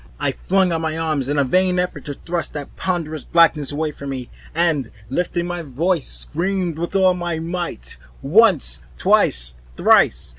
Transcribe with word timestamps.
I 0.19 0.31
flung 0.31 0.71
out 0.71 0.81
my 0.81 0.97
arms 0.97 1.29
in 1.29 1.37
a 1.37 1.43
vain 1.43 1.77
effort 1.77 2.05
to 2.05 2.15
thrust 2.15 2.53
that 2.53 2.75
ponderous 2.75 3.23
blackness 3.23 3.71
away 3.71 3.91
from 3.91 4.09
me, 4.09 4.31
and 4.55 4.89
lifting 5.09 5.43
up 5.45 5.49
my 5.49 5.61
voice, 5.61 6.11
screamed 6.11 6.79
with 6.79 6.95
all 6.95 7.13
my 7.13 7.37
might, 7.37 7.97
once, 8.23 8.81
twice, 8.97 9.53
thrice. 9.77 10.29